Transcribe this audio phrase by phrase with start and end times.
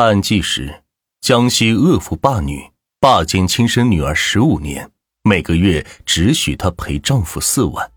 [0.00, 0.82] 大案纪实：
[1.20, 4.90] 江西恶妇霸女，霸奸亲生女儿十五年，
[5.24, 7.92] 每个月只许她陪丈夫四万。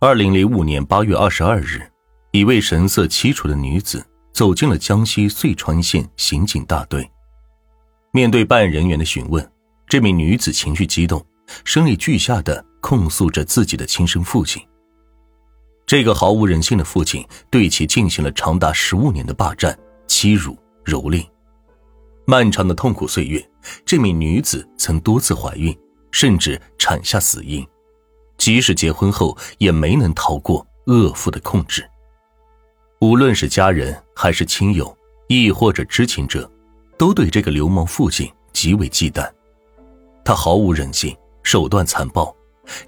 [0.00, 1.86] 二零零五年八月二十二日，
[2.30, 4.02] 一位神色凄楚的女子
[4.32, 7.06] 走进了江西遂川县刑警大队。
[8.12, 9.46] 面对办案人员的询问，
[9.86, 11.22] 这名女子情绪激动，
[11.62, 14.66] 声泪俱下的控诉着自己的亲生父亲。
[15.86, 19.78] 这个毫无人性的父亲对其进行了长达十五年的霸占、
[20.08, 21.24] 欺辱、蹂躏。
[22.26, 23.48] 漫长的痛苦岁月，
[23.84, 25.76] 这名女子曾多次怀孕，
[26.10, 27.64] 甚至产下死婴。
[28.36, 31.88] 即使结婚后，也没能逃过恶妇的控制。
[33.00, 34.94] 无论是家人还是亲友，
[35.28, 36.50] 亦或者知情者，
[36.98, 39.30] 都对这个流氓父亲极为忌惮。
[40.24, 42.34] 他毫无人性，手段残暴，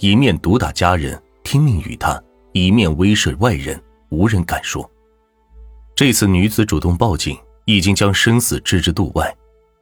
[0.01, 2.21] 一面毒打家人，听命于他；
[2.67, 4.89] 一面威慑外人，无人敢说。
[5.95, 9.33] 这次女子主动报警，已经将生死置之度外。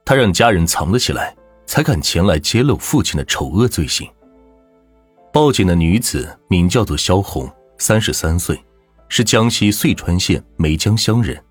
[0.04, 1.34] 她让家人藏了起来，
[1.66, 4.06] 才敢前来揭露父亲的丑恶罪行。
[5.32, 8.62] 报警的女子名叫做萧红，三十三岁，
[9.08, 11.42] 是江西遂川县梅江乡人。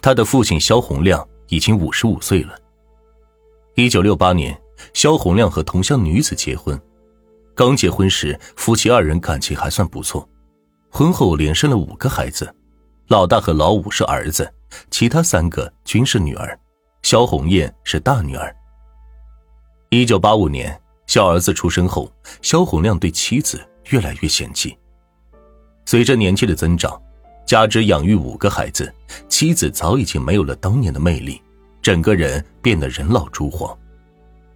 [0.00, 2.56] 她的父亲萧洪亮已经五十五岁了。
[3.74, 4.56] 一九六八年，
[4.92, 6.80] 萧洪亮和同乡女子结婚。
[7.56, 10.28] 刚结婚时，夫妻二人感情还算不错。
[10.96, 12.54] 婚后连生了五个孩子，
[13.08, 14.48] 老大和老五是儿子，
[14.92, 16.56] 其他三个均是女儿。
[17.02, 18.54] 萧红艳是大女儿。
[19.90, 20.80] 一九八五年。
[21.08, 22.10] 小儿子出生后，
[22.42, 24.78] 萧洪亮对妻子越来越嫌弃。
[25.84, 26.98] 随着年纪的增长，
[27.44, 28.90] 加之养育五个孩子，
[29.28, 31.42] 妻子早已经没有了当年的魅力，
[31.82, 33.76] 整个人变得人老珠黄。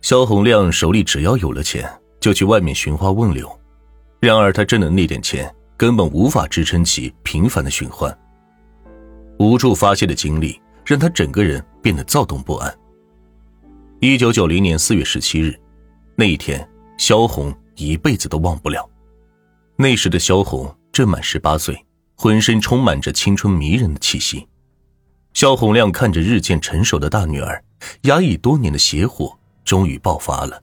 [0.02, 1.86] 萧洪亮手里只要有了钱，
[2.20, 3.50] 就去外面寻花问柳。
[4.20, 8.14] 然而他挣的那点钱根本无法支撑起频繁的循环。
[9.38, 12.78] 无处发泄的精力让他整个人变得躁动不安。
[14.00, 15.58] 一九九零年四月十七日。
[16.16, 18.90] 那一天，萧红一辈子都忘不了。
[19.76, 21.86] 那时的萧红正满十八岁，
[22.16, 24.48] 浑身充满着青春迷人的气息。
[25.32, 27.62] 萧红亮看着日渐成熟的大女儿，
[28.02, 30.60] 压抑多年的邪火终于爆发了。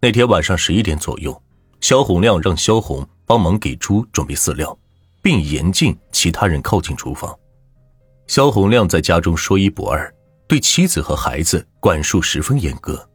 [0.00, 1.42] 那天晚上十一点左右，
[1.80, 4.76] 萧红亮让萧红帮忙给猪准备饲料，
[5.22, 7.32] 并严禁其他人靠近厨房。
[8.26, 10.12] 肖洪亮在家中说一不二，
[10.48, 13.06] 对妻子和孩子管束十分严格。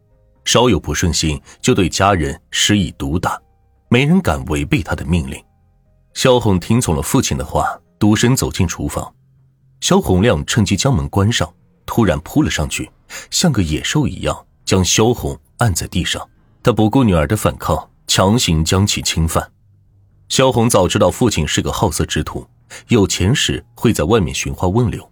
[0.46, 3.42] 稍有不顺心，就对家人施以毒打，
[3.90, 5.44] 没人敢违背他的命令。
[6.14, 9.12] 萧红听从了父亲的话，独身走进厨房。
[9.82, 11.52] 肖洪亮趁机将门关上，
[11.86, 12.92] 突然扑了上去，
[13.32, 16.22] 像个野兽一样将萧红按在地上。
[16.62, 19.50] 他不顾女儿的反抗，强行将其侵犯。
[20.30, 22.48] 萧红早知道父亲是个好色之徒，
[22.88, 25.10] 有钱时会在外面寻花问柳，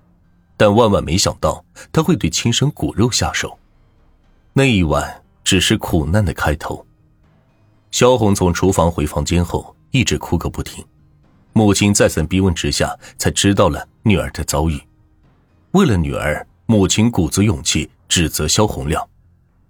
[0.58, 3.58] 但万万没想到他会对亲生骨肉下手。
[4.54, 5.18] 那一晚。
[5.44, 6.86] 只是苦难的开头。
[7.90, 10.86] 萧红从厨房回房间后，一直哭个不停。
[11.52, 14.80] 母亲再三逼问之下，才知道了女儿的遭遇。
[15.72, 19.06] 为了女儿，母亲鼓足勇气指责萧红亮，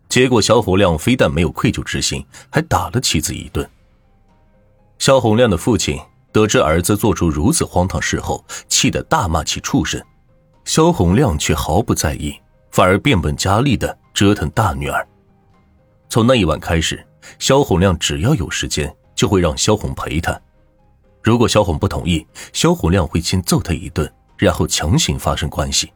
[0.10, 3.68] 结果萧红亮非但没有愧疚之心，还打了妻子一顿。
[5.02, 6.00] 萧红亮的父亲
[6.32, 10.00] 得知儿子做出如此荒唐事后，气得大骂其畜生。
[10.64, 12.40] 萧红亮却毫不在意，
[12.70, 15.04] 反而变本加厉的折腾大女儿。
[16.08, 17.04] 从那一晚开始，
[17.40, 20.40] 萧红亮只要有时间，就会让萧红陪他。
[21.24, 22.24] 如果萧红不同意，
[22.54, 24.08] 萧红亮会先揍他一顿，
[24.38, 25.92] 然后强行发生关系。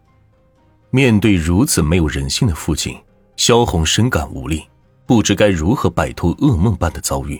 [0.89, 2.99] 面对如此没有人性的父亲，
[3.37, 4.67] 萧红深感无力，
[5.05, 7.39] 不知该如何摆脱噩梦般的遭遇。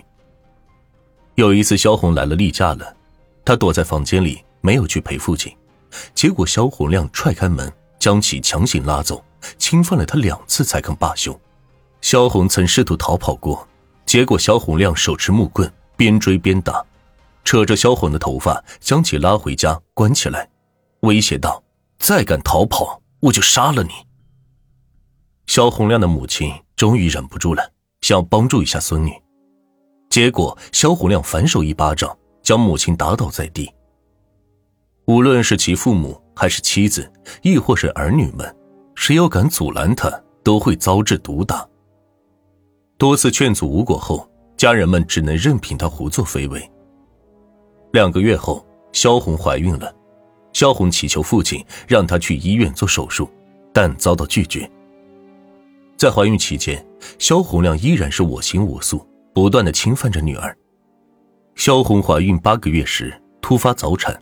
[1.36, 2.96] 有一次，萧红来了例假了，
[3.44, 5.54] 她躲在房间里没有去陪父亲，
[6.14, 9.22] 结果萧红亮踹开门，将其强行拉走，
[9.58, 11.38] 侵犯了她两次才肯罢休。
[12.00, 13.68] 萧红曾试图逃跑过，
[14.06, 16.82] 结果萧红亮手持木棍，边追边打，
[17.44, 20.48] 扯着萧红的头发，将其拉回家关起来，
[21.00, 21.62] 威胁道
[22.00, 23.90] ：“再敢逃跑，我就杀了你。”
[25.46, 29.12] 萧红亮的母亲终于忍不住了，想帮助一下孙女，
[30.16, 33.70] 结果萧红亮反手一巴掌将母亲打倒在地。
[35.04, 38.56] 无论是其父母，还是妻子，亦或是儿女们，
[38.94, 40.10] 谁要敢阻拦他，
[40.42, 41.68] 都会遭致毒打。
[42.96, 44.26] 多次劝阻无果后，
[44.56, 46.66] 家人们只能任凭他胡作非为。
[47.92, 49.94] 两个月后，萧红怀孕了，
[50.54, 53.28] 萧红祈求父亲让她去医院做手术，
[53.70, 54.66] 但遭到拒绝。
[55.94, 56.82] 在怀孕期间，
[57.18, 60.56] 萧红亮依然是我行我素，不断的侵犯着女儿。
[61.56, 64.18] 萧红怀孕八个月时突发早产，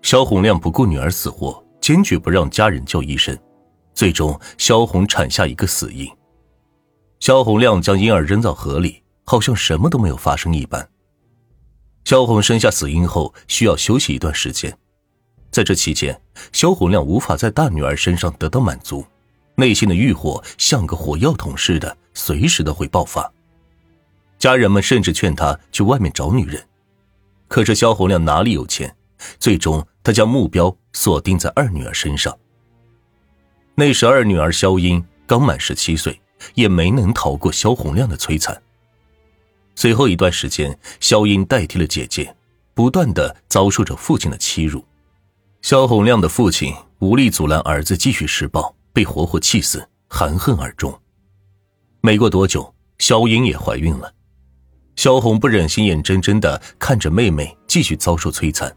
[0.00, 3.38] 萧红亮不顾女儿死活，坚决不让家人叫医生，
[3.92, 6.10] 最终萧红产下一个死婴。
[7.20, 10.88] 萧红亮将婴儿扔到河里，好像什么都没有发生一般。
[12.06, 14.74] 萧红生下死婴后需要休息一段时间，
[15.50, 16.18] 在这期间，
[16.52, 19.04] 萧红亮无法在大女儿身上得到满足，
[19.56, 23.30] 内心的欲火像个火药桶似的，随时都会爆发。
[24.44, 26.62] 家人们甚至劝他去外面找女人，
[27.48, 28.94] 可是萧洪亮哪里有钱？
[29.38, 32.38] 最终，他将目标锁定在二女儿身上。
[33.74, 36.20] 那时，二女儿萧英刚满十七岁。
[36.52, 38.62] 也没能逃过萧洪亮的摧残。
[39.76, 42.36] 随后一段时间，萧英代替了姐姐，
[42.74, 44.84] 不断的遭受着父亲的欺辱。
[45.62, 50.92] 萧洪亮的父亲无力阻拦儿子继续施暴，被活活气死，含恨而终。
[52.02, 54.12] 没过多久，萧英也怀孕了。
[54.96, 58.74] 萧红不忍心眼睁睁的看着妹妹继续遭受摧残，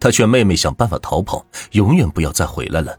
[0.00, 2.98] 她劝妹妹想办法逃跑，永远不要再回来了。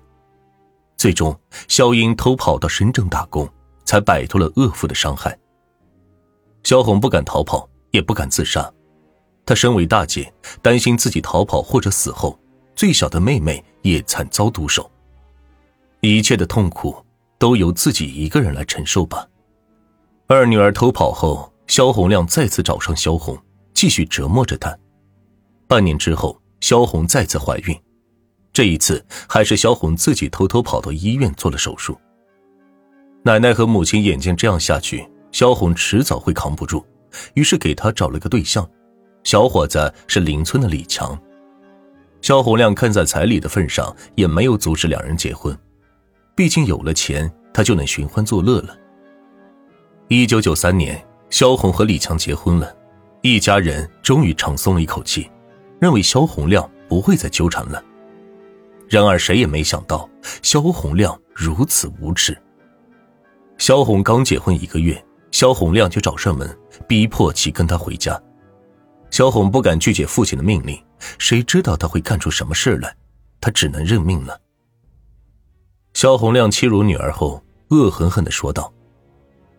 [0.98, 3.48] 最终，萧英偷跑到深圳打工。
[3.88, 5.40] 才摆脱了恶妇的伤害。
[6.62, 8.70] 萧红不敢逃跑，也不敢自杀。
[9.46, 10.30] 她身为大姐，
[10.62, 12.38] 担心自己逃跑或者死后，
[12.76, 14.92] 最小的妹妹也惨遭毒手。
[16.02, 17.02] 一切的痛苦
[17.40, 19.26] 都由自己一个人来承受吧。
[20.28, 23.38] 二女儿偷跑后，萧红亮再次找上萧红，
[23.74, 24.76] 继续折磨着她。
[25.68, 27.78] 半年之后，萧红再次怀孕，
[28.54, 31.98] 这一次还是萧红自己偷偷跑到医院做了手术。
[33.24, 36.86] 奶奶和母亲眼见这样下去，萧红迟早会扛不住，
[37.34, 38.68] 于是给她找了个对象，
[39.24, 41.20] 小伙子是邻村的李强。
[42.22, 45.56] 萧红亮看在彩礼的份上，也没有阻止两人结婚，
[46.34, 48.76] 毕竟有了钱，他就能寻欢作乐了。
[50.08, 52.76] 一九九三年，萧红和李强结婚了，
[53.22, 55.30] 一家人终于长松了一口气，
[55.80, 57.84] 认为萧红亮不会再纠缠了。
[58.90, 60.10] 然而谁也没想到，
[60.42, 62.38] 萧红亮如此无耻。
[63.58, 66.58] 萧红刚结婚一个月，萧红亮就找上门，
[66.88, 68.20] 逼迫其跟他回家。
[69.12, 70.82] 萧红不敢拒绝父亲的命令，
[71.18, 72.96] 谁知道他会干出什么事来？
[73.42, 74.40] 他只能认命了。
[75.94, 78.72] 萧红亮欺辱女儿后，恶狠狠地说道：“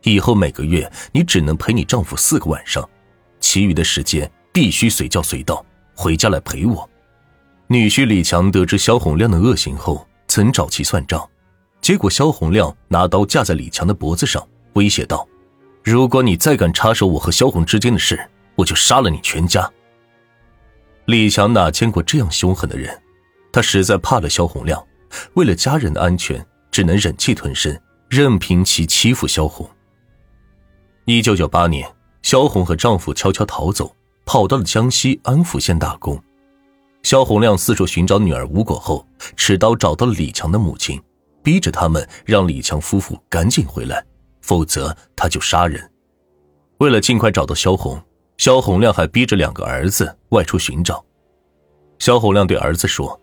[0.03, 2.89] 以后每个月你只能陪你丈夫四个晚上，
[3.41, 5.65] 其余的时间必须随叫随到，
[5.95, 6.89] 回家来陪我。”
[7.69, 11.29] 女婿李强得知肖红亮的恶行后，曾找其算账。
[11.81, 15.27] 结果，肖红亮拿刀架在李强的脖子上，威胁道
[15.85, 18.19] ：“如果你再敢插手我和肖红之间的事，
[18.57, 19.71] 我就杀了你全家。”
[21.07, 22.99] 李强哪见过这样凶狠的人？
[23.53, 24.85] 他实在怕了肖红亮，
[25.35, 27.79] 为了家人的安全，只能忍气吞声，
[28.09, 29.69] 任凭其欺负肖红。
[31.11, 31.91] 一九九八年，
[32.21, 33.91] 萧红和丈夫悄悄逃走，
[34.27, 36.23] 跑到了江西安福县打工。
[37.03, 41.01] 萧红亮四处寻找女儿无果后，持刀找到了李强的母亲。
[41.43, 44.05] 逼着他们让李强夫妇赶紧回来，
[44.43, 45.83] 否则他就杀人。
[46.77, 47.99] 为了尽快找到萧红，
[48.37, 51.03] 萧红亮还逼着两个儿子外出寻找。
[51.99, 53.19] 萧红亮对儿子说：“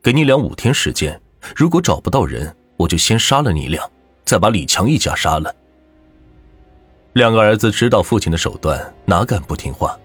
[0.00, 1.20] 给你俩五天时间，
[1.56, 3.82] 如果找不到人，我就先杀了你俩，
[4.24, 5.52] 再把李强一家杀了。”
[7.16, 9.98] 两个儿子知道父亲的手段，哪敢不听话？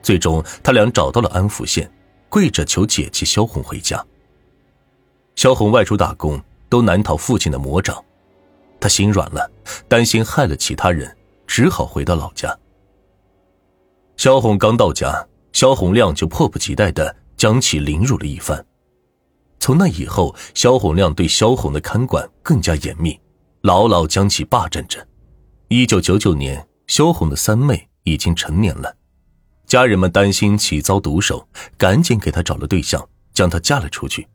[0.00, 1.90] 最终，他俩找到了安福县，
[2.28, 4.00] 跪着求姐姐萧红回家。
[5.34, 6.40] 萧红外出打工。
[6.68, 8.02] 都难逃父亲的魔掌，
[8.80, 9.48] 他心软了，
[9.86, 12.56] 担心害了其他人，只好回到老家。
[14.16, 18.64] 萧红刚到家，萧红亮就迫不及待的将其凌辱了一番。
[19.60, 23.20] 从那以后，萧红亮对萧红的看管更加严密，
[23.60, 25.06] 牢牢将其霸占着。
[25.76, 28.94] 一九九九年，萧红的三妹已经成年了，
[29.66, 34.28] 家人们担心其遭毒手，赶紧给她找了对象，将她嫁了出去。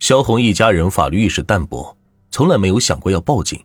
[0.00, 1.96] 萧红一家人法律意识淡薄，
[2.30, 3.58] 从来没有想过要报警，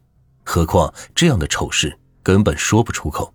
[0.46, 3.34] 何况这样的丑事根本说不出口。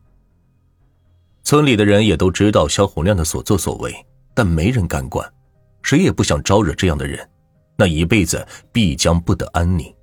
[1.42, 3.94] 村里的人也都知道萧红亮的所作所为，
[4.32, 5.30] 但没人敢管，
[5.82, 7.28] 谁也不想招惹这样的人，
[7.76, 9.94] 那一辈子必将不得安宁。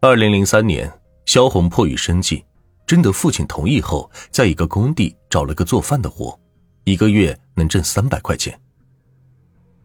[0.00, 0.92] 二零零三年，
[1.28, 2.42] 萧红迫于生计，
[2.86, 6.40] 征得父亲同意后，在一个工地找了个做饭的活，
[6.84, 8.58] 一个月能挣三百块钱。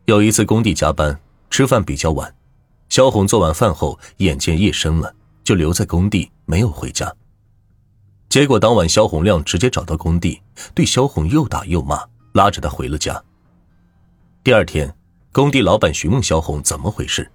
[0.06, 1.20] 有一次工地加班。
[1.50, 2.34] 吃饭比较晚，
[2.90, 7.14] 萧红做完饭后，眼见夜深了，就留在工地没有回家。
[8.28, 10.42] 结果当晚，萧红亮直接找到工地，
[10.74, 13.22] 对萧红又打又骂，拉着她回了家。
[14.44, 14.92] 第二天，
[15.32, 17.30] 工地老板询问萧红怎么回事，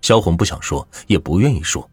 [0.00, 1.88] 萧红不想说，也不愿意说，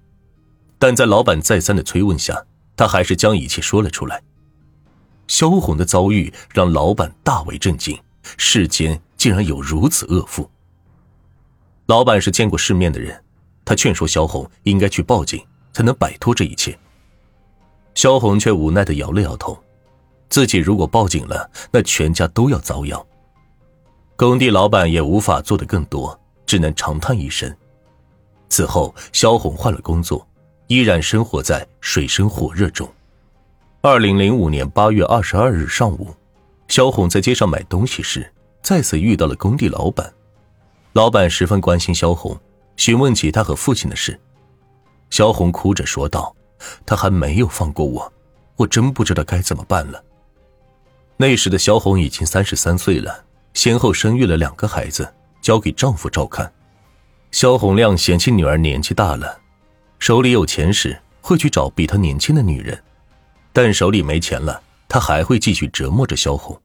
[0.79, 2.43] 但在老板再三的催问下，
[2.75, 4.23] 他还是将一切说了出来。
[5.27, 7.95] 萧红的遭遇让老板大为震惊，
[8.37, 10.49] 世间竟然有如此恶妇。
[11.85, 13.21] 老板是见过世面的人，
[13.65, 16.75] 他劝说萧红应该去报警，才能摆脱这一切。
[17.93, 19.61] 萧红却无奈的摇了摇头，
[20.29, 23.05] 自己如果报警了，那全家都要遭殃。
[24.15, 27.53] 工地老板也无法做得更多，只能长叹一声。
[28.49, 30.27] 此后，萧红换了工作，
[30.69, 32.87] 依然生活在水深火热中。
[33.81, 36.13] 二零零五年八月二十二日上午，
[36.67, 40.13] 萧红在街上买东西时，再次遇到了工地老板。
[40.93, 42.39] 老板十分关心萧红，
[42.77, 44.19] 询问起他和父亲的事。
[45.09, 46.35] 萧红哭着说道
[46.85, 48.13] ：“他还没有放过我，
[48.55, 50.03] 我真不知道该怎么办了。”
[51.17, 55.11] 那时的萧红已经三十三岁了，先后生育了两个孩子，
[55.41, 56.53] 交给丈夫照看。
[57.31, 59.35] 萧红亮嫌弃女儿年纪大了，
[59.99, 62.81] 手里有钱时会去找比他年轻的女人。
[63.51, 66.59] 但手里没钱了，他还会继续折磨着萧红。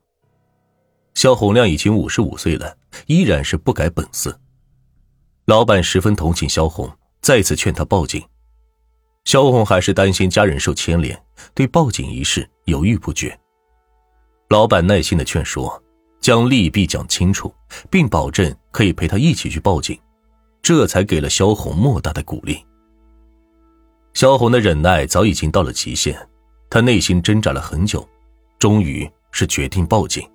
[1.14, 2.76] 萧红亮已经五十五岁了，
[3.06, 4.38] 依然是不改本色。
[5.46, 8.22] 老板十分同情萧红，再次劝他报警。
[9.24, 11.20] 萧红还是担心家人受牵连，
[11.54, 13.36] 对报警一事犹豫不决。
[14.50, 15.82] 老板耐心的劝说，
[16.20, 17.52] 将利弊讲清楚，
[17.90, 19.98] 并保证可以陪他一起去报警，
[20.62, 22.64] 这才给了萧红莫大的鼓励。
[24.14, 26.16] 萧红的忍耐早已经到了极限。
[26.70, 28.08] 他内心挣扎了很久，
[28.58, 30.28] 终于是决定报警。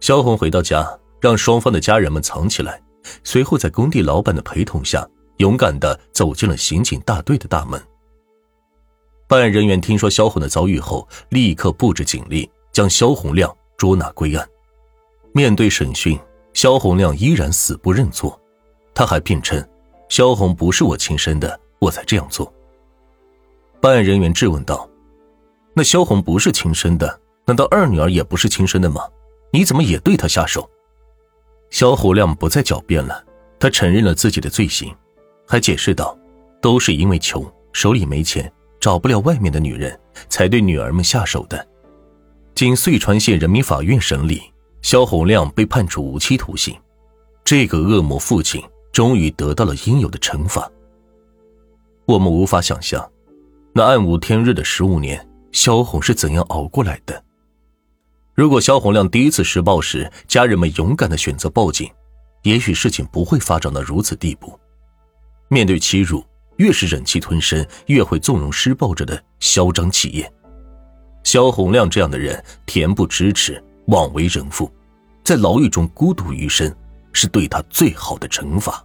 [0.00, 0.86] 萧红回到家，
[1.20, 2.82] 让双方的家人们藏起来，
[3.22, 5.06] 随后在工地老板的陪同下，
[5.38, 7.80] 勇敢的走进了刑警大队的大门。
[9.28, 14.46] 办案人员听说萧红的遭遇后，立刻布置警力，将萧红亮捉拿归案。
[15.32, 16.18] 面对审讯，
[16.52, 18.38] 萧红亮依然死不认错，
[18.94, 19.66] 他还辩称
[20.10, 22.52] ：“萧红不是我亲生的，我才这样做。”
[23.82, 24.88] 办案人员质问道
[25.74, 29.02] ：“那萧红不是亲生的，难道二女儿也不是亲生的吗？
[29.52, 30.70] 你怎么也对她下手？”
[31.68, 33.24] 萧虎亮不再狡辩了，
[33.58, 34.94] 他承认了自己的罪行，
[35.48, 36.16] 还解释道
[36.62, 39.98] ：“都是因为穷，手里没钱，找不了外面的女人，
[40.28, 41.66] 才对女儿们下手的。”
[42.54, 44.42] 经遂川县人民法院审理，
[44.82, 46.76] 萧红亮被判处无期徒刑。
[47.42, 48.62] 这个恶魔父亲
[48.92, 50.70] 终于得到了应有的惩罚。
[52.04, 53.08] 我们无法想象。
[53.74, 57.22] 那暗无天日的十五年，萧红是怎样熬过来的？
[58.34, 61.90] 如果萧红亮第一次施暴时，家人们勇敢的选择报警，
[62.42, 64.58] 也许事情不会发展到如此地步。
[65.48, 66.24] 面对欺辱，
[66.56, 70.32] 越是忍气吞声，越会纵容施暴者的嚣张气焰。
[71.24, 74.70] 萧红亮这样的人，恬不知耻，枉为人父，
[75.22, 76.74] 在牢狱中孤独余生，
[77.12, 78.84] 是对他最好的惩罚。